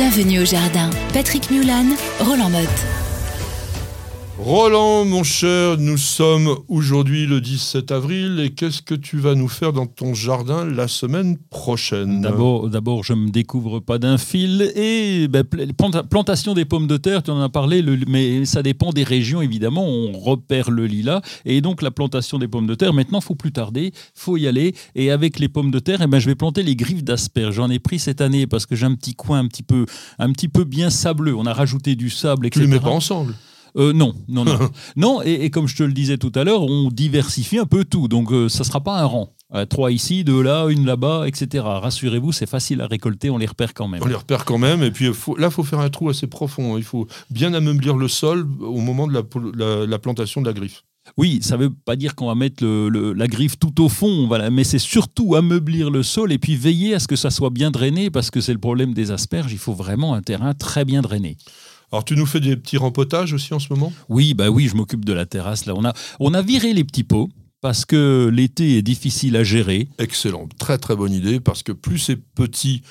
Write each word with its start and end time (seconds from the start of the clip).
Bienvenue 0.00 0.40
au 0.40 0.46
jardin. 0.46 0.88
Patrick 1.12 1.50
Mulan, 1.50 1.94
Roland 2.20 2.48
Motte. 2.48 3.09
Roland, 4.42 5.04
mon 5.04 5.22
cher, 5.22 5.76
nous 5.76 5.98
sommes 5.98 6.56
aujourd'hui 6.68 7.26
le 7.26 7.42
17 7.42 7.92
avril 7.92 8.40
et 8.40 8.50
qu'est-ce 8.50 8.80
que 8.80 8.94
tu 8.94 9.18
vas 9.18 9.34
nous 9.34 9.48
faire 9.48 9.74
dans 9.74 9.84
ton 9.84 10.14
jardin 10.14 10.64
la 10.64 10.88
semaine 10.88 11.36
prochaine? 11.50 12.22
D'abord, 12.22 12.70
d'abord, 12.70 13.04
je 13.04 13.12
me 13.12 13.28
découvre 13.28 13.80
pas 13.80 13.98
d'un 13.98 14.16
fil 14.16 14.72
et 14.74 15.28
ben, 15.28 15.44
plantation 15.44 16.54
des 16.54 16.64
pommes 16.64 16.86
de 16.86 16.96
terre, 16.96 17.22
tu 17.22 17.30
en 17.30 17.40
as 17.42 17.50
parlé, 17.50 17.84
mais 18.08 18.46
ça 18.46 18.62
dépend 18.62 18.92
des 18.92 19.04
régions 19.04 19.42
évidemment. 19.42 19.86
On 19.86 20.18
repère 20.18 20.70
le 20.70 20.86
lilas 20.86 21.20
et 21.44 21.60
donc 21.60 21.82
la 21.82 21.90
plantation 21.90 22.38
des 22.38 22.48
pommes 22.48 22.66
de 22.66 22.74
terre. 22.74 22.94
Maintenant, 22.94 23.20
faut 23.20 23.34
plus 23.34 23.52
tarder, 23.52 23.92
faut 24.14 24.38
y 24.38 24.48
aller 24.48 24.74
et 24.94 25.10
avec 25.10 25.38
les 25.38 25.50
pommes 25.50 25.70
de 25.70 25.80
terre, 25.80 26.00
eh 26.00 26.06
ben, 26.06 26.18
je 26.18 26.26
vais 26.26 26.34
planter 26.34 26.62
les 26.62 26.76
griffes 26.76 27.04
d'asperges. 27.04 27.56
J'en 27.56 27.68
ai 27.68 27.78
pris 27.78 27.98
cette 27.98 28.22
année 28.22 28.46
parce 28.46 28.64
que 28.64 28.74
j'ai 28.74 28.86
un 28.86 28.94
petit 28.94 29.14
coin 29.14 29.38
un 29.38 29.48
petit 29.48 29.62
peu, 29.62 29.84
un 30.18 30.32
petit 30.32 30.48
peu 30.48 30.64
bien 30.64 30.88
sableux. 30.88 31.34
On 31.36 31.44
a 31.44 31.52
rajouté 31.52 31.94
du 31.94 32.08
sable, 32.08 32.46
etc. 32.46 32.64
Tu 32.64 32.70
les 32.70 32.74
mets 32.74 32.80
pas 32.80 32.88
ensemble? 32.88 33.34
Euh, 33.76 33.92
non, 33.92 34.14
non, 34.28 34.44
non. 34.44 34.58
non 34.96 35.22
et, 35.22 35.50
comme 35.50 35.68
je 35.68 35.76
te 35.76 35.82
le 35.82 35.92
disais 35.92 36.18
tout 36.18 36.32
à 36.34 36.44
l'heure, 36.44 36.62
on 36.62 36.90
diversifie 36.90 37.58
un 37.58 37.66
peu 37.66 37.84
tout. 37.84 38.08
Donc, 38.08 38.32
euh, 38.32 38.48
ça 38.48 38.60
ne 38.60 38.64
sera 38.64 38.80
pas 38.80 38.98
un 39.00 39.04
rang. 39.04 39.32
Euh, 39.52 39.66
trois 39.66 39.90
ici, 39.90 40.22
deux 40.22 40.42
là, 40.42 40.66
une 40.68 40.86
là-bas, 40.86 41.26
etc. 41.26 41.64
Rassurez-vous, 41.64 42.30
c'est 42.32 42.48
facile 42.48 42.80
à 42.80 42.86
récolter, 42.86 43.30
on 43.30 43.38
les 43.38 43.46
repère 43.46 43.74
quand 43.74 43.88
même. 43.88 44.00
On 44.02 44.06
les 44.06 44.14
repère 44.14 44.44
quand 44.44 44.58
même, 44.58 44.82
et 44.82 44.92
puis 44.92 45.06
là, 45.06 45.46
il 45.46 45.50
faut 45.50 45.64
faire 45.64 45.80
un 45.80 45.90
trou 45.90 46.08
assez 46.08 46.28
profond. 46.28 46.76
Il 46.78 46.84
faut 46.84 47.08
bien 47.30 47.52
ameublir 47.52 47.96
le 47.96 48.06
sol 48.06 48.46
au 48.60 48.80
moment 48.80 49.08
de 49.08 49.12
la, 49.86 49.98
plantation 49.98 50.40
de 50.40 50.46
la 50.46 50.52
griffe. 50.52 50.84
Oui, 51.16 51.40
ça 51.42 51.56
ne 51.56 51.64
veut 51.64 51.70
pas 51.70 51.96
dire 51.96 52.14
qu'on 52.14 52.28
va 52.28 52.36
mettre 52.36 52.64
la 52.64 53.26
griffe 53.26 53.58
tout 53.58 53.82
au 53.82 53.88
fond, 53.88 54.28
voilà, 54.28 54.50
mais 54.50 54.62
c'est 54.62 54.78
surtout 54.78 55.34
ameublir 55.34 55.90
le 55.90 56.04
sol 56.04 56.30
et 56.30 56.38
puis 56.38 56.54
veiller 56.54 56.94
à 56.94 57.00
ce 57.00 57.08
que 57.08 57.16
ça 57.16 57.30
soit 57.30 57.50
bien 57.50 57.72
drainé, 57.72 58.10
parce 58.10 58.30
que 58.30 58.40
c'est 58.40 58.52
le 58.52 58.60
problème 58.60 58.94
des 58.94 59.10
asperges, 59.10 59.50
il 59.50 59.58
faut 59.58 59.74
vraiment 59.74 60.14
un 60.14 60.22
terrain 60.22 60.54
très 60.54 60.84
bien 60.84 61.02
drainé. 61.02 61.36
Alors 61.92 62.04
tu 62.04 62.14
nous 62.16 62.26
fais 62.26 62.40
des 62.40 62.56
petits 62.56 62.76
rempotages 62.76 63.32
aussi 63.32 63.52
en 63.52 63.58
ce 63.58 63.72
moment? 63.72 63.92
Oui, 64.08 64.34
bah 64.34 64.48
oui, 64.50 64.68
je 64.68 64.76
m'occupe 64.76 65.04
de 65.04 65.12
la 65.12 65.26
terrasse. 65.26 65.66
Là, 65.66 65.74
on 65.76 65.84
a, 65.84 65.92
on 66.20 66.34
a 66.34 66.42
viré 66.42 66.72
les 66.72 66.84
petits 66.84 67.04
pots 67.04 67.28
parce 67.60 67.84
que 67.84 68.30
l'été 68.32 68.78
est 68.78 68.82
difficile 68.82 69.36
à 69.36 69.44
gérer. 69.44 69.88
Excellent, 69.98 70.48
très 70.58 70.78
très 70.78 70.96
bonne 70.96 71.12
idée 71.12 71.40
parce 71.40 71.62
que 71.62 71.72
plus 71.72 71.98
c'est 71.98 72.16
petit, 72.16 72.82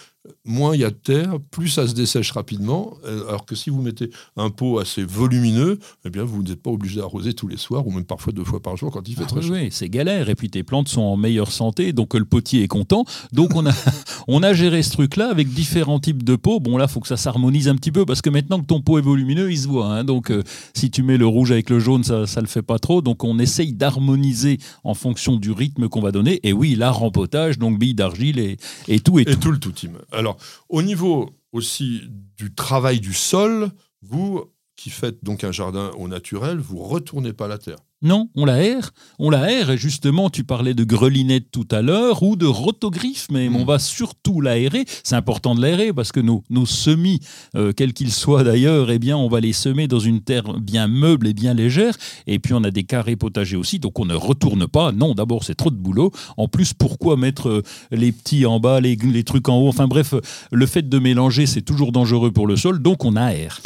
moins 0.45 0.75
il 0.75 0.81
y 0.81 0.83
a 0.83 0.89
de 0.89 0.95
terre, 0.95 1.37
plus 1.51 1.69
ça 1.69 1.87
se 1.87 1.93
dessèche 1.93 2.31
rapidement. 2.31 2.97
Euh, 3.05 3.27
alors 3.29 3.45
que 3.45 3.55
si 3.55 3.69
vous 3.69 3.81
mettez 3.81 4.09
un 4.35 4.49
pot 4.49 4.79
assez 4.79 5.03
volumineux, 5.03 5.79
eh 6.05 6.09
bien 6.09 6.23
vous 6.23 6.43
n'êtes 6.43 6.61
pas 6.61 6.71
obligé 6.71 6.99
d'arroser 6.99 7.33
tous 7.33 7.47
les 7.47 7.57
soirs 7.57 7.87
ou 7.87 7.91
même 7.91 8.03
parfois 8.03 8.33
deux 8.33 8.43
fois 8.43 8.61
par 8.61 8.75
jour 8.75 8.91
quand 8.91 9.07
il 9.07 9.15
fait 9.15 9.23
ah 9.23 9.27
très 9.27 9.41
chaud. 9.41 9.53
Oui, 9.53 9.69
c'est 9.71 9.89
galère. 9.89 10.29
Et 10.29 10.35
puis 10.35 10.49
tes 10.49 10.63
plantes 10.63 10.89
sont 10.89 11.01
en 11.01 11.17
meilleure 11.17 11.51
santé, 11.51 11.93
donc 11.93 12.13
le 12.13 12.25
potier 12.25 12.63
est 12.63 12.67
content. 12.67 13.05
Donc 13.31 13.55
on 13.55 13.65
a, 13.65 13.71
on 14.27 14.43
a 14.43 14.53
géré 14.53 14.83
ce 14.83 14.91
truc-là 14.91 15.29
avec 15.29 15.49
différents 15.49 15.99
types 15.99 16.23
de 16.23 16.35
pots. 16.35 16.59
Bon 16.59 16.77
là, 16.77 16.85
il 16.89 16.91
faut 16.91 16.99
que 16.99 17.07
ça 17.07 17.17
s'harmonise 17.17 17.69
un 17.69 17.75
petit 17.75 17.91
peu 17.91 18.05
parce 18.05 18.21
que 18.21 18.29
maintenant 18.29 18.59
que 18.59 18.65
ton 18.65 18.81
pot 18.81 18.97
est 18.97 19.03
volumineux, 19.03 19.51
il 19.51 19.57
se 19.57 19.67
voit. 19.67 19.87
Hein. 19.87 20.03
Donc 20.03 20.31
euh, 20.31 20.43
si 20.73 20.91
tu 20.91 21.01
mets 21.01 21.17
le 21.17 21.27
rouge 21.27 21.51
avec 21.51 21.69
le 21.69 21.79
jaune, 21.79 22.03
ça 22.03 22.21
ne 22.23 22.41
le 22.41 22.47
fait 22.47 22.61
pas 22.61 22.79
trop. 22.79 23.01
Donc 23.01 23.23
on 23.23 23.39
essaye 23.39 23.73
d'harmoniser 23.73 24.57
en 24.83 24.93
fonction 24.93 25.37
du 25.37 25.51
rythme 25.51 25.87
qu'on 25.87 26.01
va 26.01 26.11
donner. 26.11 26.39
Et 26.43 26.51
oui, 26.51 26.75
là, 26.75 26.91
rempotage, 26.91 27.57
donc 27.57 27.79
billes 27.79 27.95
d'argile 27.95 28.39
et, 28.39 28.57
et 28.87 28.99
tout 28.99 29.19
et, 29.19 29.23
et 29.23 29.35
tout. 29.37 29.51
le 29.51 29.59
tout. 29.59 29.69
Alors 30.11 30.37
au 30.69 30.81
niveau 30.81 31.29
aussi 31.51 32.03
du 32.37 32.53
travail 32.53 32.99
du 32.99 33.13
sol, 33.13 33.69
vous 34.01 34.51
qui 34.75 34.89
faites 34.89 35.23
donc 35.23 35.43
un 35.43 35.51
jardin 35.51 35.91
au 35.97 36.07
naturel, 36.07 36.57
vous 36.57 36.79
retournez 36.79 37.33
pas 37.33 37.47
la 37.47 37.57
terre. 37.57 37.79
Non, 38.01 38.29
on 38.35 38.45
l'aère. 38.45 38.91
On 39.19 39.29
l'aère. 39.29 39.71
Et 39.71 39.77
justement, 39.77 40.29
tu 40.29 40.43
parlais 40.43 40.73
de 40.73 40.83
grelinette 40.83 41.51
tout 41.51 41.67
à 41.71 41.81
l'heure 41.81 42.23
ou 42.23 42.35
de 42.37 42.45
rotogriffe, 42.45 43.27
mais 43.29 43.49
on 43.49 43.63
mm. 43.63 43.67
va 43.67 43.79
surtout 43.79 44.39
l'aérer. 44.39 44.85
C'est 45.03 45.15
important 45.15 45.53
de 45.53 45.61
l'aérer 45.61 45.91
parce 45.91 46.11
que 46.11 46.21
nos, 46.21 46.43
nos 46.49 46.65
semis, 46.65 47.19
euh, 47.55 47.73
quels 47.73 47.93
qu'ils 47.93 48.13
soient 48.13 48.43
d'ailleurs, 48.43 48.89
eh 48.89 48.99
bien, 48.99 49.17
on 49.17 49.27
va 49.27 49.41
les 49.41 49.51
semer 49.51 49.87
dans 49.87 49.99
une 49.99 50.21
terre 50.21 50.59
bien 50.59 50.87
meuble 50.87 51.27
et 51.27 51.33
bien 51.33 51.53
légère. 51.53 51.95
Et 52.25 52.39
puis, 52.39 52.53
on 52.53 52.63
a 52.63 52.71
des 52.71 52.83
carrés 52.83 53.17
potagers 53.17 53.57
aussi, 53.57 53.79
donc 53.79 53.99
on 53.99 54.05
ne 54.05 54.15
retourne 54.15 54.67
pas. 54.67 54.91
Non, 54.93 55.13
d'abord, 55.13 55.43
c'est 55.43 55.55
trop 55.55 55.71
de 55.71 55.75
boulot. 55.75 56.11
En 56.37 56.47
plus, 56.47 56.73
pourquoi 56.73 57.17
mettre 57.17 57.49
euh, 57.49 57.63
les 57.91 58.13
petits 58.13 58.45
en 58.45 58.61
bas, 58.61 58.79
les, 58.79 58.95
les 58.95 59.23
trucs 59.23 59.49
en 59.49 59.57
haut? 59.57 59.67
Enfin 59.67 59.87
bref, 59.87 60.13
le 60.51 60.65
fait 60.65 60.87
de 60.87 60.99
mélanger, 60.99 61.45
c'est 61.45 61.61
toujours 61.61 61.91
dangereux 61.91 62.31
pour 62.31 62.47
le 62.47 62.55
sol, 62.55 62.81
donc 62.81 63.03
on 63.03 63.15
aère. 63.15 63.61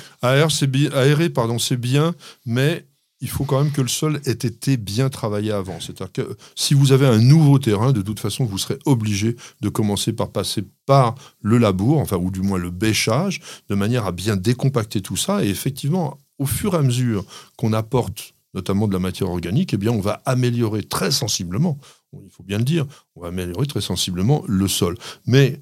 C'est 0.50 0.94
aérer, 0.96 1.30
pardon, 1.30 1.60
c'est 1.60 1.78
bien, 1.78 2.14
mais 2.46 2.86
il 3.24 3.30
faut 3.30 3.46
quand 3.46 3.64
même 3.64 3.72
que 3.72 3.82
le 3.82 3.88
sol 3.88 4.20
ait 4.26 4.32
été 4.32 4.76
bien 4.76 5.10
travaillé 5.10 5.54
avant. 5.54 5.80
C'est-à-dire 5.80 6.12
que 6.12 6.38
si 6.56 6.74
vous 6.74 6.92
avez 6.92 7.08
un 7.08 7.20
nouveau 7.20 7.58
terrain, 7.58 7.94
de 7.94 8.02
toute 8.02 8.20
façon, 8.20 8.44
vous 8.44 8.58
serez 8.58 8.78
obligé 8.86 9.38
de 9.62 9.70
commencer 9.70 10.12
par 10.12 10.30
passer 10.30 10.66
par 10.86 11.16
le 11.42 11.58
labour, 11.58 12.00
enfin, 12.00 12.18
ou 12.18 12.32
du 12.32 12.42
moins 12.42 12.58
le 12.58 12.70
bêchage, 12.70 13.40
de 13.70 13.76
manière 13.76 14.06
à 14.06 14.12
bien 14.12 14.36
décompacter 14.36 15.02
tout 15.02 15.16
ça. 15.16 15.42
Et 15.46 15.48
effectivement, 15.48 16.18
au 16.38 16.46
fur 16.46 16.74
et 16.74 16.78
à 16.78 16.82
mesure 16.82 17.26
qu'on 17.56 17.72
apporte 17.72 18.34
notamment 18.54 18.90
de 18.90 18.94
la 18.94 19.00
matière 19.00 19.30
organique, 19.30 19.74
eh 19.74 19.78
bien, 19.78 19.94
on 19.94 20.02
va 20.02 20.22
améliorer 20.26 20.84
très 20.84 21.10
sensiblement, 21.10 21.80
il 22.12 22.30
faut 22.30 22.44
bien 22.44 22.58
le 22.58 22.66
dire, 22.66 22.86
on 23.16 23.22
va 23.22 23.30
améliorer 23.30 23.68
très 23.68 23.82
sensiblement 23.82 24.44
le 24.48 24.68
sol. 24.68 24.98
Mais 25.26 25.62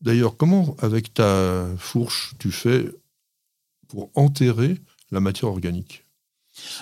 d'ailleurs, 0.00 0.36
comment, 0.36 0.76
avec 0.78 1.12
ta 1.12 1.66
fourche, 1.76 2.34
tu 2.38 2.52
fais 2.52 2.88
pour 3.88 4.10
enterrer 4.14 4.78
la 5.10 5.18
matière 5.18 5.50
organique? 5.50 6.04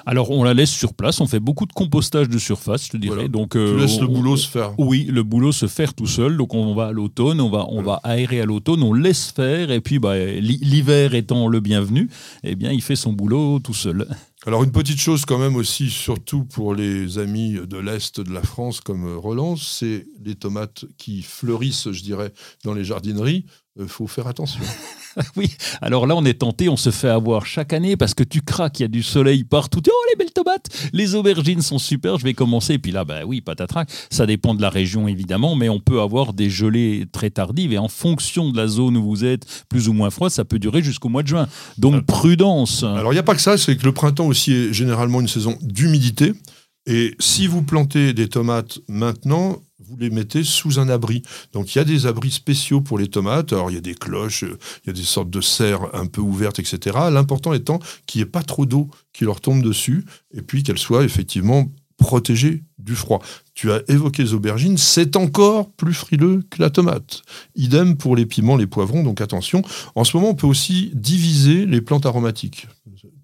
Alors 0.07 0.31
on 0.31 0.43
la 0.45 0.55
laisse 0.55 0.71
sur 0.71 0.95
place, 0.95 1.21
on 1.21 1.27
fait 1.27 1.41
beaucoup 1.41 1.67
de 1.67 1.73
compostage 1.73 2.29
de 2.29 2.39
surface, 2.39 2.87
je 2.87 2.91
te 2.91 2.97
dirais. 2.97 3.29
Donc 3.29 3.51
tu 3.51 3.59
euh, 3.59 3.79
laisses 3.79 4.01
le 4.01 4.07
boulot 4.07 4.37
se 4.37 4.49
faire. 4.49 4.73
Oui, 4.79 5.05
le 5.05 5.23
boulot 5.23 5.53
se 5.53 5.67
faire 5.67 5.95
tout 5.95 6.07
seul. 6.07 6.37
Donc 6.37 6.55
on 6.55 6.75
va 6.75 6.87
à 6.87 6.93
l'automne, 6.93 7.41
on 7.41 7.51
va 7.51 7.67
on 7.69 7.83
va 7.83 8.01
aérer 8.03 8.41
à 8.41 8.47
l'automne, 8.47 8.83
on 8.83 8.93
laisse 8.93 9.31
faire 9.31 9.71
et 9.71 9.81
puis 9.81 9.99
bah, 9.99 10.19
l'hiver 10.19 11.15
étant 11.15 11.49
le 11.49 11.61
bienvenu, 11.61 12.09
eh 12.45 12.55
bien 12.55 12.73
il 12.73 12.83
fait 12.83 12.97
son 12.97 13.13
boulot 13.13 13.59
tout 13.61 13.75
seul. 13.75 14.07
Alors 14.49 14.65
une 14.65 14.73
petite 14.73 14.99
chose 14.99 15.27
quand 15.27 15.37
même 15.37 15.57
aussi, 15.57 15.91
surtout 15.91 16.43
pour 16.43 16.75
les 16.75 17.19
amis 17.19 17.59
de 17.67 17.77
l'Est 17.77 18.19
de 18.19 18.33
la 18.33 18.41
France 18.41 18.81
comme 18.81 19.15
Roland, 19.15 19.57
c'est 19.57 20.07
les 20.25 20.37
tomates 20.37 20.87
qui 20.97 21.21
fleurissent, 21.21 21.93
je 21.93 22.03
dirais, 22.03 22.33
dans 22.65 22.73
les 22.73 22.83
jardineries. 22.83 23.45
Il 23.77 23.83
euh, 23.83 23.89
faut 23.89 24.07
faire 24.07 24.27
attention. 24.27 24.61
oui, 25.37 25.51
alors 25.81 26.07
là 26.07 26.17
on 26.17 26.25
est 26.25 26.41
tenté, 26.41 26.69
on 26.69 26.77
se 26.77 26.91
fait 26.91 27.09
avoir 27.09 27.47
chaque 27.47 27.73
année 27.73 27.97
parce 27.97 28.15
que 28.15 28.25
tu 28.25 28.43
craques, 28.43 28.81
il 28.81 28.83
y 28.83 28.85
a 28.85 28.89
du 28.89 29.03
soleil 29.03 29.45
partout. 29.45 29.81
Oh 29.87 30.07
les 30.11 30.17
belles 30.17 30.33
tomates, 30.33 30.69
les 30.93 31.15
aubergines 31.15 31.63
sont 31.63 31.79
super, 31.79 32.19
je 32.19 32.25
vais 32.25 32.35
commencer. 32.35 32.75
Et 32.75 32.79
puis 32.79 32.93
là, 32.93 33.05
bah 33.05 33.21
oui, 33.27 33.41
patatrac, 33.41 33.89
ça 34.11 34.27
dépend 34.27 34.55
de 34.55 34.63
la 34.63 34.71
région 34.71 35.09
évidemment, 35.09 35.55
mais 35.55 35.69
on 35.69 35.81
peut 35.81 36.01
avoir 36.01 36.33
des 36.33 36.51
gelées 36.51 37.07
très 37.13 37.31
tardives 37.31 37.73
et 37.73 37.79
en 37.79 37.89
fonction 37.89 38.51
de 38.51 38.57
la 38.57 38.67
zone 38.67 38.97
où 38.97 39.05
vous 39.05 39.25
êtes, 39.25 39.65
plus 39.69 39.89
ou 39.89 39.93
moins 39.93 40.11
froid, 40.11 40.31
ça 40.31 40.45
peut 40.45 40.59
durer 40.59 40.83
jusqu'au 40.83 41.09
mois 41.09 41.23
de 41.23 41.29
juin. 41.29 41.49
Donc 41.79 41.95
euh, 41.95 42.03
prudence. 42.03 42.83
Alors 42.83 43.13
il 43.13 43.17
n'y 43.17 43.21
a 43.21 43.25
pas 43.25 43.35
que 43.35 43.41
ça, 43.41 43.59
c'est 43.59 43.77
que 43.77 43.85
le 43.85 43.93
printemps 43.93 44.27
aussi 44.27 44.38
est 44.47 44.73
généralement 44.73 45.21
une 45.21 45.29
saison 45.29 45.59
d'humidité. 45.63 46.33
Et 46.87 47.15
si 47.19 47.47
vous 47.47 47.63
plantez 47.63 48.15
des 48.15 48.29
tomates 48.29 48.79
maintenant, 48.89 49.61
vous 49.79 49.97
les 49.97 50.11
mettez 50.11 50.43
sous 50.43 50.79
un 50.79 50.89
abri. 50.89 51.23
Donc 51.53 51.75
il 51.75 51.79
y 51.79 51.81
a 51.81 51.85
des 51.85 52.07
abris 52.07 52.31
spéciaux 52.31 52.81
pour 52.81 52.99
les 52.99 53.09
tomates. 53.09 53.53
Alors 53.53 53.71
il 53.71 53.75
y 53.75 53.79
a 53.79 53.83
des 53.83 53.95
cloches, 53.95 54.43
il 54.43 54.87
y 54.87 54.91
a 54.91 54.93
des 54.93 55.03
sortes 55.03 55.31
de 55.31 55.41
serres 55.41 55.95
un 55.95 56.07
peu 56.07 56.21
ouvertes, 56.21 56.59
etc. 56.59 56.97
L'important 57.11 57.53
étant 57.53 57.79
qu'il 58.07 58.21
n'y 58.21 58.23
ait 58.23 58.31
pas 58.31 58.43
trop 58.43 58.67
d'eau 58.67 58.89
qui 59.13 59.25
leur 59.25 59.41
tombe 59.41 59.63
dessus 59.63 60.05
et 60.33 60.43
puis 60.43 60.63
qu'elles 60.63 60.79
soient 60.79 61.05
effectivement 61.05 61.69
protégées 61.99 62.63
du 62.79 62.95
froid. 62.95 63.21
Tu 63.55 63.71
as 63.73 63.83
évoqué 63.89 64.23
les 64.23 64.33
aubergines, 64.33 64.79
c'est 64.79 65.17
encore 65.17 65.71
plus 65.73 65.95
frileux 65.95 66.43
que 66.49 66.63
la 66.63 66.71
tomate. 66.71 67.23
Idem 67.57 67.97
pour 67.97 68.17
les 68.17 68.25
piments, 68.25 68.57
les 68.57 68.69
poivrons, 68.69 69.03
donc 69.03 69.21
attention. 69.21 69.63
En 69.95 70.05
ce 70.05 70.17
moment, 70.17 70.31
on 70.31 70.35
peut 70.35 70.47
aussi 70.47 70.93
diviser 70.95 71.67
les 71.67 71.81
plantes 71.81 72.07
aromatiques. 72.07 72.67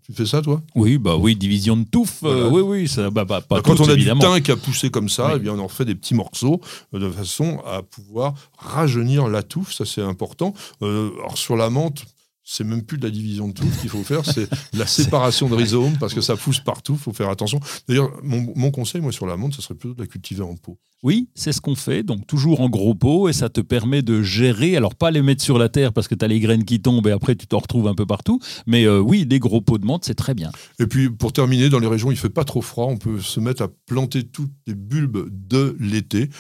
Tu 0.07 0.13
fais 0.13 0.27
ça, 0.27 0.43
toi? 0.43 0.61
Oui, 0.75 0.99
bah 0.99 1.17
oui, 1.17 1.35
division 1.35 1.79
de 1.79 1.85
touffe. 1.85 2.21
Euh, 2.25 2.51
oui, 2.51 2.61
oui, 2.61 2.89
ça, 2.89 3.09
bah, 3.09 3.25
bah, 3.25 3.41
pas 3.41 3.63
Quand 3.63 3.81
on 3.81 3.89
a 3.89 3.95
du 3.95 4.05
thym 4.05 4.41
qui 4.43 4.51
a 4.51 4.57
poussé 4.57 4.91
comme 4.91 5.09
ça, 5.09 5.33
eh 5.35 5.39
bien, 5.39 5.55
on 5.55 5.59
en 5.61 5.69
fait 5.69 5.87
des 5.87 5.95
petits 5.95 6.13
morceaux 6.13 6.61
euh, 6.93 6.99
de 6.99 7.09
façon 7.09 7.63
à 7.67 7.83
pouvoir 7.83 8.35
rajeunir 8.59 9.29
la 9.29 9.43
touffe. 9.43 9.73
Ça, 9.73 9.87
c'est 9.87 10.03
important. 10.03 10.53
Euh, 10.83 11.11
alors, 11.21 11.39
sur 11.39 11.57
la 11.57 11.71
menthe, 11.71 12.05
c'est 12.44 12.64
même 12.64 12.82
plus 12.82 12.99
de 12.99 13.05
la 13.05 13.11
division 13.11 13.49
de 13.49 13.55
touffe 13.55 13.81
qu'il 13.81 13.91
faut 13.91 14.05
faire, 14.05 14.25
c'est 14.25 14.49
la 14.75 14.87
séparation 14.87 15.49
de 15.49 15.55
rhizomes 15.55 15.96
parce 15.99 16.12
que 16.12 16.20
ça 16.20 16.37
pousse 16.37 16.61
partout, 16.61 16.94
il 16.94 16.99
faut 16.99 17.12
faire 17.12 17.31
attention. 17.31 17.58
D'ailleurs, 17.88 18.11
mon, 18.23 18.70
conseil, 18.70 19.00
moi, 19.00 19.12
sur 19.12 19.26
la 19.26 19.37
menthe, 19.37 19.55
ce 19.55 19.62
serait 19.62 19.75
plutôt 19.75 19.94
de 19.94 20.00
la 20.00 20.06
cultiver 20.06 20.43
en 20.43 20.55
pot. 20.55 20.79
Oui, 21.02 21.29
c'est 21.35 21.52
ce 21.52 21.61
qu'on 21.61 21.75
fait, 21.75 22.02
donc 22.02 22.26
toujours 22.26 22.61
en 22.61 22.70
gros 22.70 22.94
pot, 22.94 23.29
et 23.29 23.35
ça 23.35 23.50
te 23.50 23.61
permet 23.61 24.00
de 24.00 24.23
gérer, 24.23 24.76
alors 24.76 24.94
pas 24.94 25.11
les 25.11 25.20
mettre 25.20 25.43
sur 25.43 25.58
la 25.58 25.69
terre 25.69 25.93
parce 25.93 26.08
que 26.08 26.14
tu 26.14 26.25
as 26.25 26.29
les 26.29 26.41
graines 26.41 26.64
qui 26.64 26.81
tombent 26.81 27.06
et 27.06 27.12
après 27.12 27.35
tu 27.35 27.46
t'en 27.46 27.58
retrouves 27.58 27.88
un 27.88 27.94
peu 27.94 28.06
partout, 28.06 28.41
mais 28.67 28.85
euh, 28.85 29.00
oui, 29.00 29.26
des 29.26 29.38
gros 29.38 29.61
pots 29.61 29.76
de 29.76 29.85
menthe, 29.85 30.05
c'est 30.05 30.14
très 30.14 30.35
bien. 30.35 30.50
Et 30.79 30.87
puis, 30.87 31.11
pour 31.11 31.32
terminer, 31.32 31.69
dans 31.69 31.79
les 31.79 31.87
régions 31.87 32.08
où 32.08 32.12
il 32.12 32.17
fait 32.17 32.31
pas 32.31 32.44
trop 32.44 32.62
froid, 32.62 32.87
on 32.87 32.97
peut 32.97 33.20
se 33.20 33.38
mettre 33.40 33.62
à 33.62 33.69
planter 33.87 34.23
toutes 34.25 34.52
les 34.67 34.75
bulbes 34.75 35.29
de 35.31 35.76
l'été 35.79 36.31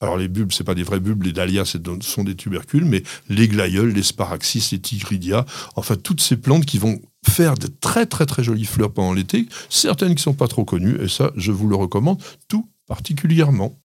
alors 0.00 0.16
les 0.16 0.28
bulbes, 0.28 0.52
c'est 0.52 0.64
pas 0.64 0.74
des 0.74 0.84
vrais 0.84 1.00
bulbes, 1.00 1.24
les 1.24 1.32
dahlias 1.32 1.76
sont 2.00 2.24
des 2.24 2.36
tubercules, 2.36 2.84
mais 2.84 3.02
les 3.28 3.48
glaïeuls, 3.48 3.92
les 3.92 4.02
sparaxis, 4.02 4.68
les 4.72 4.78
tigridia, 4.78 5.44
enfin 5.74 5.96
toutes 5.96 6.20
ces 6.20 6.36
plantes 6.36 6.66
qui 6.66 6.78
vont 6.78 7.00
faire 7.28 7.54
de 7.54 7.66
très 7.66 8.06
très 8.06 8.26
très 8.26 8.44
jolies 8.44 8.64
fleurs 8.64 8.92
pendant 8.92 9.12
l'été, 9.12 9.48
certaines 9.68 10.14
qui 10.14 10.22
sont 10.22 10.34
pas 10.34 10.48
trop 10.48 10.64
connues, 10.64 11.02
et 11.02 11.08
ça 11.08 11.32
je 11.36 11.50
vous 11.50 11.68
le 11.68 11.76
recommande 11.76 12.22
tout 12.46 12.68
particulièrement. 12.86 13.76